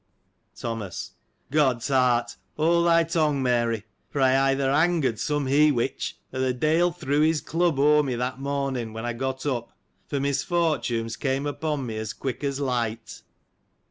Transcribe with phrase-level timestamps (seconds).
[0.55, 1.11] Thomas.—
[1.51, 2.35] God's heart!
[2.57, 7.19] Hold thy tongue, Mary; for, I either angered some he witch, or the de'il threw
[7.21, 9.77] his club o'er me, that morning, when I got up:
[10.07, 13.21] for misfortunes came upon me as quick as light.